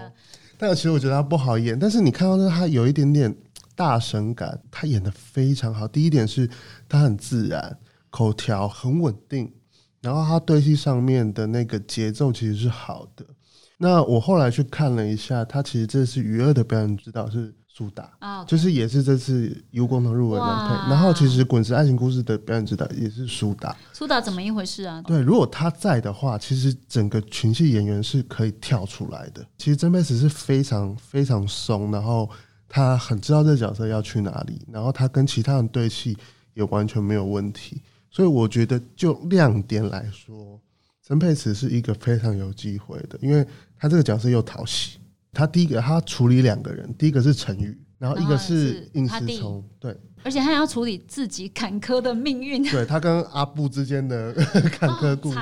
[0.58, 3.34] 但其实我觉得他不好演，但是你看到那他有一点点。
[3.80, 5.88] 大神感，他演的非常好。
[5.88, 6.50] 第一点是
[6.90, 7.78] 他很自然，
[8.10, 9.50] 口条很稳定，
[10.02, 13.26] 然后他对戏上面的那个节奏其实是好的。
[13.78, 20.90] 那我后来去看了一下，他其实这次余二的表演指导是苏打啊，就是也是这次由光头入围男配。
[20.92, 23.74] 然后其实《滚石爱情故事》的表演指导也是苏打。
[23.94, 25.02] 苏打怎么一回事啊？
[25.04, 29.42] 对，如果他在的话，其实整个群戏演员是可以跳出来的。
[29.58, 32.30] 其实曾沛慈是非常非常松，然后。
[32.70, 36.16] 他很知道这角色要去哪里，然后他跟其他人对戏
[36.54, 40.62] 也完全没有问题，所以我觉得就亮点来说，
[41.06, 43.44] 陈佩慈是一个非常有机会的，因为
[43.76, 45.00] 他这个角色又讨喜。
[45.34, 54.32] 他第一个他处理两个人，第一个是陈宇，然后一个是应思聪，对，而且他要处理自己坎坷的命运，对他跟阿布之间的
[54.78, 55.40] 坎坷故事，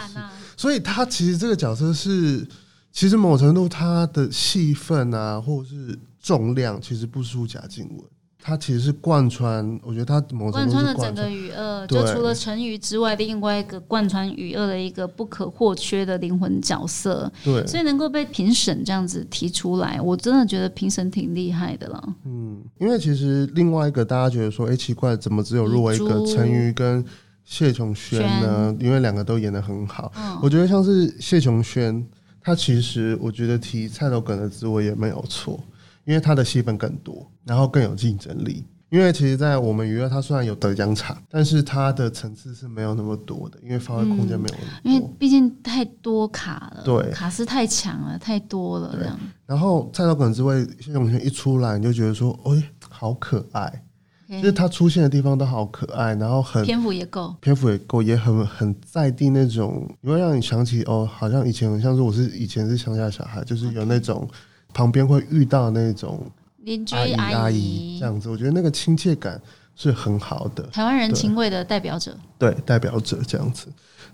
[0.56, 2.48] 所以他其实这个角色是，
[2.92, 6.00] 其实某程度他的戏份啊，或者是。
[6.22, 8.04] 重量其实不输贾静雯，
[8.40, 17.30] 她其实是贯穿，我觉得他贯穿了整个雨二，就除了陈宇之外，另外一个贯穿雨二的一个不可或缺的灵魂角色。
[17.44, 22.16] 对，所以能够被评审这样子提出来，我真的觉得评审挺厉害的了。
[22.26, 27.04] 嗯，因为其实另外一个大家觉得说，哎，奇怪，怎么只有入围一个陈宇跟
[27.44, 28.76] 谢琼轩呢？
[28.80, 30.12] 因为两个都演的很好。
[30.42, 32.06] 我觉得像是谢琼轩，
[32.40, 35.60] 他其实我觉得提菜头梗的滋味也没有错。
[36.08, 38.64] 因为它的戏份更多，然后更有竞争力。
[38.90, 49.20] 因为其实，在我们娱乐，它虽然有得奖场，但是它的层次是没有那么多的，因为发挥空间没有那么因为毕竟太多卡了，对，卡是太强了，太多了这样。
[49.46, 53.84] 然后菜刀梗之外，谢永轩一出来，你就觉得说，哎，好可爱，
[54.30, 64.26] 就是他出现的地方都好可爱，然后很篇幅也够，篇幅也够，也很很在地那种，你会让你想起哦，好像以前很像是我是以前是乡下小孩，就是有那种。
[64.74, 69.42] 旁边会遇到那种邻居阿姨这样子，我觉得那个亲切感
[69.76, 70.64] 是很好的。
[70.68, 73.68] 台湾人情味的代表者，对代表者这样子。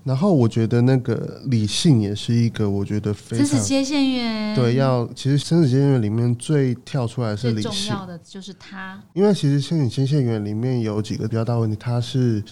[0.04, 3.46] 然后我觉得那个理性也是一个，我觉得非常。
[3.46, 9.02] 生死接线员对，要其实生死接线员里面最跳出来是理性，重要的就是他。
[9.13, 12.44] 因为其实生死接线员里面有几个比较大问题，他是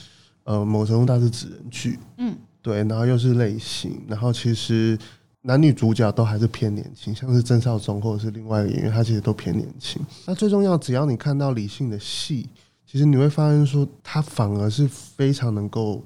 [0.45, 2.35] 呃某程度他是指人剧，嗯。
[2.63, 4.95] 对，然后又是类型，然后其实
[5.43, 9.99] 男女主角都还是偏年轻，像是郑少忠或者是另外一个演员，他其实都偏年轻。
[10.25, 12.47] 那最重要，只要你看到理性的戏，
[12.85, 16.03] 其实你会发现说，他反而是非常能够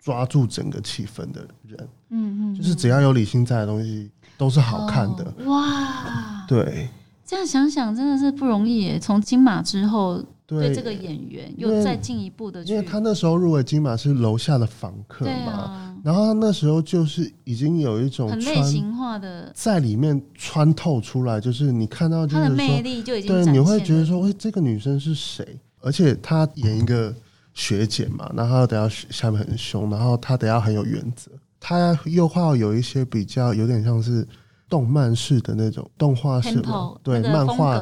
[0.00, 1.88] 抓住整个气氛的人。
[2.10, 5.34] 嗯嗯，就是只要有理性在的东西都是好看的。
[5.46, 6.88] 哇，对，
[7.24, 8.98] 这样想想真的是不容易耶。
[8.98, 10.22] 从金马之后。
[10.46, 25.58] 对这个演员又再进一步的，因为他那时候入围金马是楼下的房客嘛，然后他那时候就是已经有一种很类型化的在里面穿透出来，就是你看到他的魅力就已经对，你会觉得说，哎，这个女生是谁？
[25.80, 27.14] 而且她演一个
[27.54, 34.26] 学姐嘛，然后等下下面很凶，然后她等下很有原则，她又会有一些比较有点像是。
[34.74, 37.78] 动漫式的那种动画式的对漫画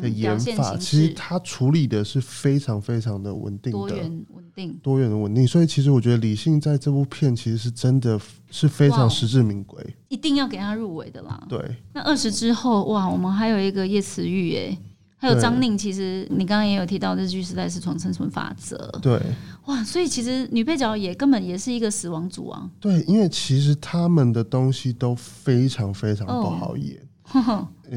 [0.00, 5.46] 的演法，其实它处理的是非常非常的稳定的，多元稳定，多元的稳定。
[5.46, 11.40] 所以其实我觉得李信在这部片其实是真的是非常实至名归，一定要给他入围的啦。
[11.48, 14.76] 对，那二十之后哇，我们还有一个叶慈玉哎。
[15.16, 18.76] 还有张宁，其实你刚刚也有提到日剧时代是从生存法则。
[19.00, 19.22] 对，
[19.66, 22.70] 哇，所以其实女配角也根本也是一个死亡组啊。
[22.80, 26.98] 对，因为其实他们的东西都非常非常不好演。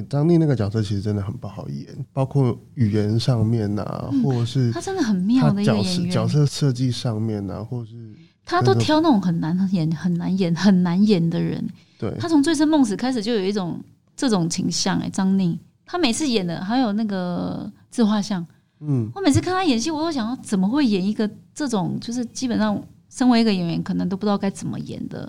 [0.07, 8.13] 张宁那个角色其实真的很不好演，包括语言上面呐，或者是他真的很妙的一个演员，角色设计上面呐，或者是
[8.45, 11.67] 他都挑那种很难演、很难演、很难演的人。
[11.97, 13.81] 对，他从醉生梦死开始就有一种
[14.15, 15.57] 这种倾向哎，张宁。
[15.85, 18.45] 他每次演的还有那个自画像，
[18.79, 25.27] 嗯，我每次看他演戏，我都想要，怎么会演一个这种，就是基本上身为一个演员，可能都不知道该怎么演的。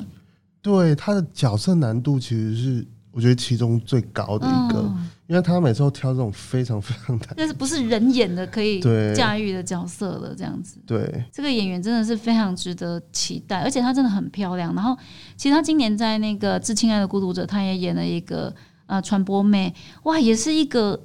[0.60, 4.92] 对他的角色难度，其实是我觉得其中最高的一个，
[5.28, 8.80] 因为他每次都挑这种非常非常难，但是不是人演的可以
[9.14, 10.78] 驾驭的角色了，这样子。
[10.84, 14.74] 对，这个演员真的是非常值得期待，而且她真的很漂亮。
[14.74, 14.94] 然后，
[15.36, 18.52] 其实她今年在那个《致亲爱的孤独者》，她也演了一个。
[18.88, 20.96] 呃，传播妹哇，也是一个，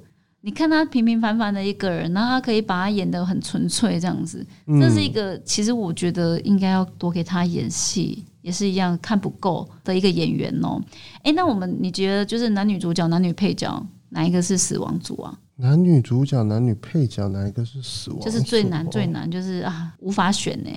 [0.44, 10.82] 你看他平平凡凡的一个人，然后他可以把他演的很纯粹这样子，这是一个，其实我觉得应该要多给他演戏，也是一样看不够的一个演员哦。
[11.22, 15.38] 哎，那我们你觉得就是男女主角、男女配角哪一个是死亡组啊？
[15.56, 18.20] 男女主角、男女配角哪一个是死亡？
[18.20, 20.70] 就是最难最难，就是啊，无法选呢。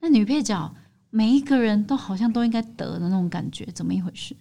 [0.00, 0.74] 那女配角
[1.10, 4.34] 每一个人都好像都应该得的那种感觉，怎么一回事？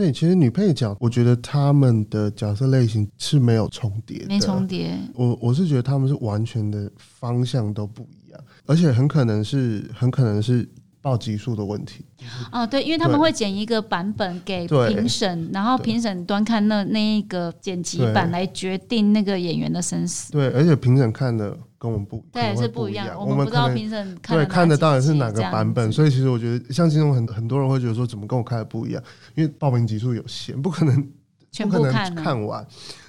[0.00, 4.98] 对，其实女配角，我觉得他们的角色类型是没有重叠的，没重叠。
[5.14, 10.66] 我我是觉得他们是完全的方向都不一样，而且很可能是很可能是
[11.02, 12.04] 报级数的问题。
[12.52, 20.32] 哦，对，因为他们会剪一个版本给评审，然后评审端看那那一个剪辑版来决定那个演员的生死。
[20.32, 21.56] 对，而且评审看的。
[21.80, 29.02] 跟我们不对是不一样，我们不知道评审对看的到底是哪个版本，所以其实我觉得像这种很很多人会觉得说怎么跟我看的不一样，
[29.34, 31.10] 因为报名集数有限，不可能
[31.50, 32.62] 全部看看完。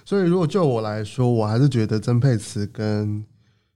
[0.06, 3.22] 所以如果就我来说，我还是觉得曾沛慈跟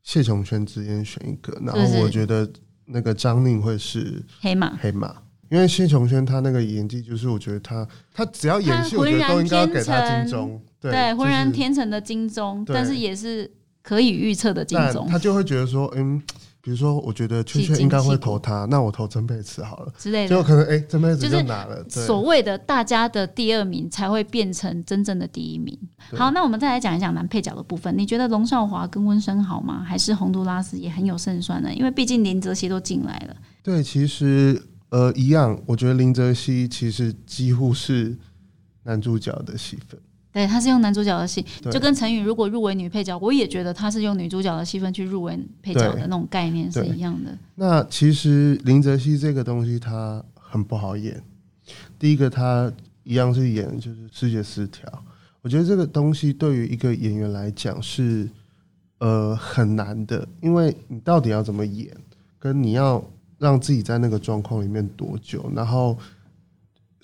[0.02, 2.50] 谢琼轩之间选一个，然后我觉得
[2.86, 4.76] 那个张宁会是黑马。
[4.82, 5.16] 黑马，
[5.50, 13.52] 因为谢琼轩他那个演技就是我觉得他他只要演戏，我觉得都应该给他金钟，对浑然天成的金钟，但是也是。
[13.88, 16.20] 可以预测的金钟，他就会觉得说，嗯，
[16.66, 21.86] 比如说，我觉得圈圈应该会投他，那我投曾沛慈好了之类的，就可能哎，曾沛慈就拿了。
[21.88, 25.78] 所谓的大家的第二名才会变成真正的第一名。
[26.18, 27.96] 好，那我们再来讲一讲男配角的部分。
[27.96, 29.84] 你觉得龙少华跟温升好吗？
[29.84, 31.72] 还是洪都拉斯也很有胜算呢？
[31.72, 33.36] 因为毕竟林哲熙都进来了。
[33.62, 38.18] 对，其实呃一样，我觉得林哲熙其实几乎是
[38.82, 40.00] 男主角的戏份。
[40.36, 47.32] 对，他是用男主角的戏，就跟陈宇如果入围女配角，我也觉得他是用女主角的戏份去入围配角的那种概念是一样的。
[47.56, 51.24] 那其实林则熙这个东西他很不好演，
[51.98, 52.70] 第一个他
[53.06, 54.84] 一样是演就是视觉失调，
[55.42, 58.30] 我觉得这个东西对于一个演员来讲是
[58.98, 61.96] 呃很难的，因为你到底要怎么演，
[62.38, 63.02] 跟你要
[63.40, 65.98] 让自己在那个状况里面多久，然后。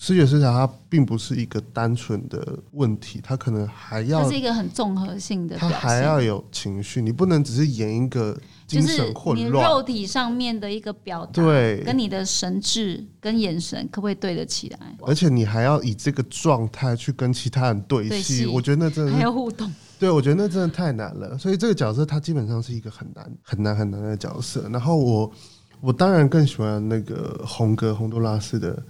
[0.04, 8.36] 视觉失调，它并不是一个单纯的问题，它可能还要，它是一个很综合性的，它还要有情绪，你不能只是演一个
[8.66, 14.98] 精神混乱，肉体上面的一个表达，对，跟你的神智跟眼神可不可以对得起来？
[15.06, 19.72] 而且你还要以这个状态去跟其他人对戏，我觉得那真的还要互动。
[20.00, 21.38] 对，我觉得那真的太难了。
[21.38, 24.68] 所以这个角色，它基本上是一个很难、很难、很难的角色。
[24.70, 25.32] 然后我，
[25.80, 28.84] 我当然更喜欢那个红哥洪都拉斯的。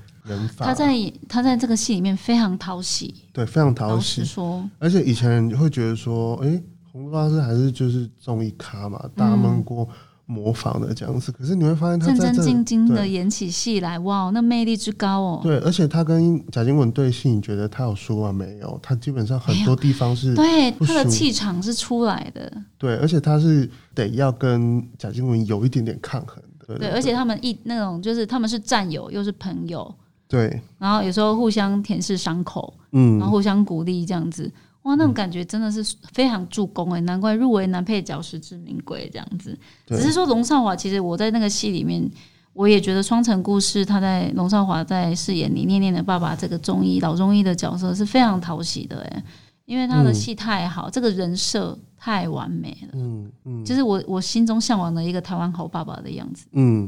[0.57, 0.93] 他在
[1.27, 4.23] 他在这个戏里面非常讨喜，对，非常讨喜。
[4.23, 6.61] 说，而且以前人会觉得说，哎，
[6.91, 9.87] 洪都拉斯还是就是综艺咖嘛，大闷锅
[10.27, 11.31] 模仿的这样子。
[11.31, 15.39] 可是你会发现，他战战兢兢的演起戏来，哇，那魅力之高哦。
[15.41, 18.31] 对，而且他跟贾静雯对戏，你觉得他有输吗？
[18.31, 22.51] 没有，他基本上很多地方是对他的气场是出来的。
[22.77, 26.77] 对，而且他是得要跟贾静雯有一点点抗衡的。
[26.77, 29.93] 对，而且他们一那种就是他们是战友又是朋友。
[30.31, 34.49] 对，然后有时候互相舔舐伤口，嗯，然后互相鼓励这样子，
[34.83, 39.59] 哇，那种感觉真的是非常助攻哎，难怪入围男配角实至名归这样子。
[39.87, 42.09] 只是说龙少华，其实我在那个戏里面，
[42.53, 49.23] 我也觉得双城故事他在龙少华在饰演李念念的爸爸这个中医老中医的角色是非常讨喜的哎，
[49.65, 56.87] 因为他的戏太好，这个人设太完美了，嗯嗯，就是我我心中向往的一个台湾好爸爸的样子，嗯，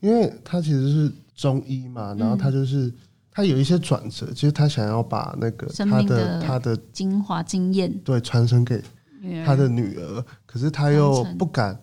[0.00, 1.12] 因为他其实是。
[1.36, 2.92] 中医嘛，然后他就是
[3.30, 8.82] 他有一些转折，其实他想要把那个他的他的精华经验对传承给
[9.44, 11.78] 他的女儿，可是他又不敢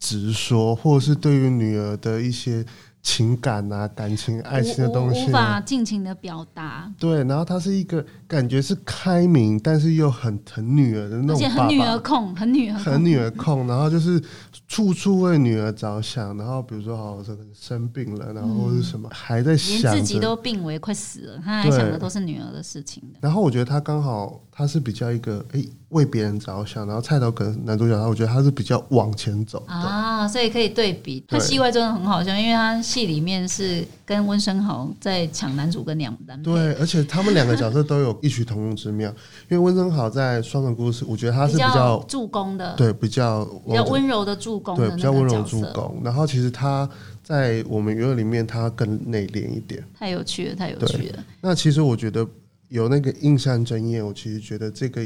[0.00, 2.66] 直说，或者是对于女儿的一些。
[3.04, 6.90] 情感啊，感情、爱情的东西，无法尽情的表达。
[6.98, 13.66] 对，然后他是一个感觉是开明，但是又很疼女儿的那种，而且很女儿控，很女儿，很女儿控。
[13.68, 14.20] 然后就是
[14.66, 16.34] 处处为女儿着想。
[16.38, 25.62] 然后比如说，好，这个生病了，然后是什么，还在想，连自己都病危，快死了，他还想的都是女儿的事情然后我觉得他刚好，他是比较一个哎。
[25.90, 31.24] 为别人着想，然后蔡导跟男主角他，我觉得他是比较往前走啊，所以可以对比。
[31.28, 39.08] 他戏外真的很好笑，因为他戏里面是跟温升豪在抢男主跟两男对，而且他们两个角色都有异曲同工之妙。
[39.48, 46.00] 因为温升豪在《双人故事》，我觉得他是比较助攻的，对，比较比较温柔的助攻，对，比较温柔助攻。
[46.04, 46.88] 然后其实他
[47.22, 49.82] 在我们娱乐里面，他更内敛一点。
[49.98, 51.24] 太有趣了，太有趣了。
[51.40, 52.26] 那其实我觉得
[52.68, 55.02] 有那个印象真业，我其实觉得这个。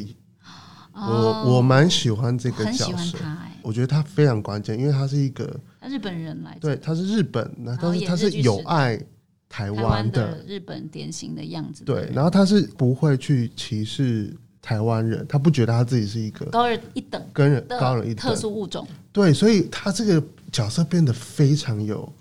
[0.93, 3.19] 我我蛮喜欢这个角色，
[3.63, 5.45] 我觉得他非常关键，因为他是一个
[5.83, 9.01] 日本人来，对，他是日本，那但是他是有爱
[9.49, 22.13] 台湾的日本典型的样子，对，然后他是不会去歧视台湾人，他不觉得他自己是一个高人一等，跟人高人一等特殊物种，对，所以他这个角色变得非常有。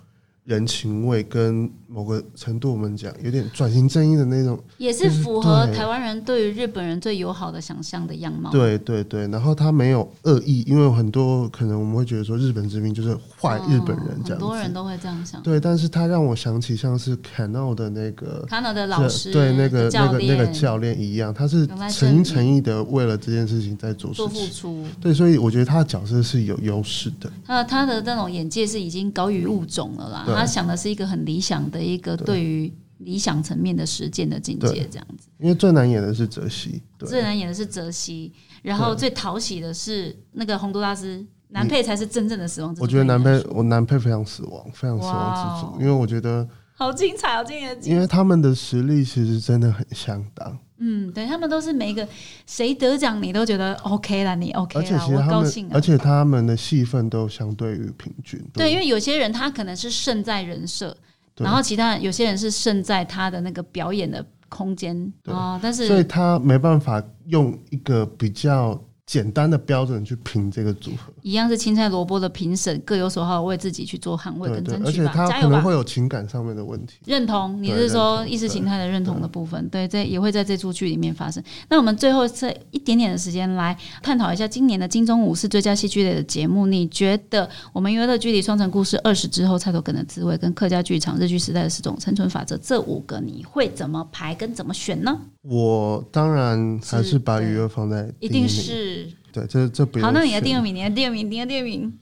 [0.47, 8.49] 人情味跟某个程度，我们讲有点转型正义的那种，也是符合台湾人对于日本人最友好的想象的样貌。
[8.49, 15.41] 对对对，然后他没有恶意，因为很多可能我们会觉得说日本殖民就是坏日本人这样，很多人都会这样想。
[15.43, 24.85] 对，但是他让我想起像是 Cano 的那个 Cano 的老师，对那个那个那个教练一样，他是诚心诚意的为了这件事情在做做付出。
[25.01, 27.29] 对，所以我觉得他的角色是有优势的。
[27.45, 30.36] 他他的那种眼界是已经高于物种了啦。
[30.37, 35.29] 他想的是一个很理想的一个对于理想层面的实践的境界，这样子。
[35.39, 38.31] 因为最难演的是泽西，最难演的是泽西，
[38.61, 47.77] 然后最讨喜的是那个洪都拉斯，男配才是真正的死亡之我觉得男配我男配非常死亡，非常死亡之主，因为我觉得好精彩，好惊人。
[47.83, 50.57] 因为他们的实力其实真的很相当。
[50.79, 52.07] 嗯，对他们都是每一个
[52.45, 55.69] 谁得奖你都觉得 OK 了，你 OK 了，我高兴。
[55.71, 58.39] 而且他们的戏份都相对于平均。
[58.53, 60.95] 对，因为有些人他可能是胜在人设，
[61.37, 65.59] 然后其他有些人是胜在他的那个表演的空间啊。
[65.61, 68.81] 但是，所以他没办法用一个比较。
[69.07, 76.97] 简单的标准去评这个组合，一样是青菜萝卜的评审各有所好，为自己去做捍卫跟争取而且他可能会有情感上面的问题。
[77.05, 79.65] 认同，你是说意识形态的认同的部分？
[79.69, 81.41] 对，这也会在这出剧里面发生。
[81.69, 86.65] 那我们最后这一点点的时间来探讨一下今年的金钟五是最佳戏剧类的节目。
[86.65, 95.17] 你觉得我们娱乐剧离双城故事二十之后，菜头梗的滋味跟客家剧场日剧时代的十种生存法则这五个，你会怎么排跟怎么选呢？
[95.43, 98.96] 我当然还是把余额放在一定是
[99.37, 100.11] 对，这这不好。
[100.11, 101.93] 那你的第二名，你的第二名，你的第二名，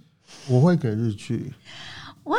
[0.48, 1.52] 我会给日剧。
[2.24, 2.38] 哇，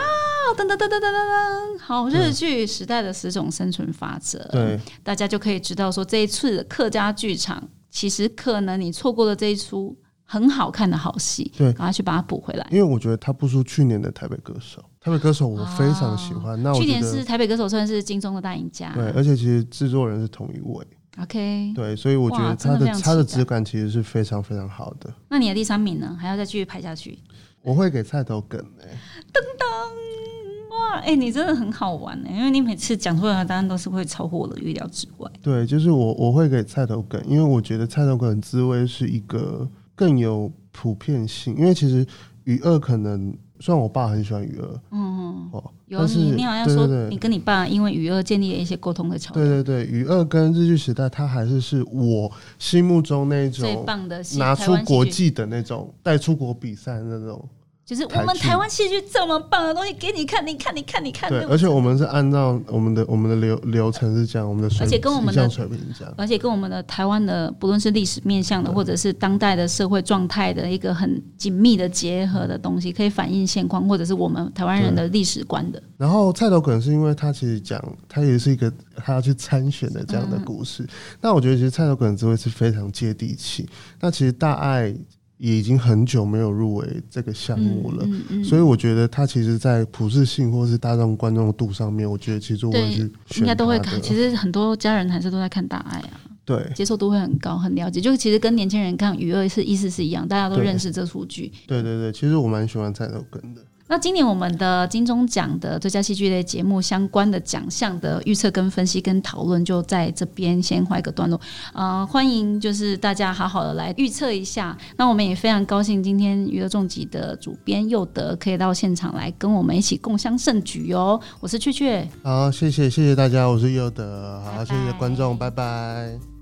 [0.56, 12.66] 噔噔噔噔噔噔噔，好，日剧时代的十种生存法则，对，大家就可以知道说这一次的客家剧场，其实可能你错过了这一出很好看的好戏，对，赶快去把它补回来。
[12.72, 14.82] 因为我觉得它不输去年的台北歌手。
[15.00, 20.84] 台北歌手我非常喜欢，那去年是台北歌手算是金钟的大赢家，对，而且其实制作人是同一位
[21.20, 25.12] ，OK，对，所以我觉得它的它的质感其实是非常非常好的。
[25.28, 26.16] 那你的第三名呢？
[26.20, 27.18] 还要再继续排下去？
[27.62, 28.86] 我会给菜头梗哎，
[29.32, 35.30] 噔噔，哇，哎，你真的很好玩哎，因为你每次讲出来的答案都是会超乎我的预料之外。
[35.42, 42.06] 对，就是我我会给菜头梗，因为我觉得菜头梗滋味是一个更有普遍性，因为其实
[42.44, 43.36] 鱼二可能。
[43.60, 49.46] 虽然我爸很喜欢鱼儿，嗯嗯，哦，有你，你好像说你跟你爸因为鱼儿建立了一些沟通的桥梁。
[49.46, 57.48] 对对对，鱼儿跟日剧时代，他还是是我心目中那种最棒的，拿出国际的那种带出国比赛那种
[57.86, 61.30] 就是我们台湾戏剧这么棒的东西给你看，你看，你看，你看。
[61.30, 75.80] 对，而且我们是按照我们的我们的流流程是这样，我们的而且跟我们的水平这样，而且跟我们的台湾的不论是历史面向的，或者是当代的社会状态的一个很紧密的结合的东西，可以反映现况，或者是我们台湾人的历史观的。
[75.96, 80.84] 然后菜头梗是因为他其实讲，他也是一个他要去参选的这样的故事。
[81.20, 83.68] 那我觉得其实菜头梗这位是非常接地气。
[84.00, 84.92] 那其实大爱。
[85.38, 88.06] 也已经很久没有入围这个项目了，
[88.42, 94.00] 所以我觉得它其实，在普适性或是大众观众度上面，我觉得其实我是应该都会看。
[94.00, 98.00] 其实很多家人还是都在看大爱啊，对，接受度会很高，很了解。
[98.00, 101.52] 就其实跟年轻人看《娱乐》是意思是一样，大家都认识这出剧。
[101.66, 103.60] 对对对，其实我蛮喜欢蔡头根的。
[103.88, 111.40] 那今年我们的金钟奖的最佳戏剧类节目相关的奖项的预测、跟分析、跟讨论，就在这边先画一个段落。
[111.72, 114.76] 呃，欢迎就是大家好好的来预测一下。
[114.96, 121.20] 那我们也非常高兴，今天娱乐重疾的主编佑德可以到现场来跟我们一起共襄盛举哦。
[121.38, 126.35] 我是雀雀，好，谢谢谢谢大家，我是佑德，好，谢谢观众，拜拜。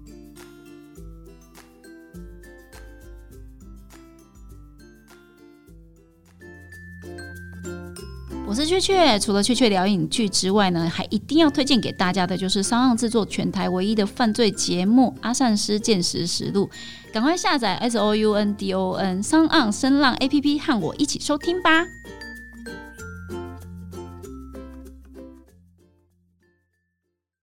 [8.46, 16.68] 我是雀雀，除了雀雀聊影剧之外呢，还一定要推荐给大家的就是商浪制作全台唯一的犯罪节目《阿善师见识实录》，
[17.12, 21.84] 赶快下载 S O U N D O N 商浪声浪 A P P 和我一起收听吧。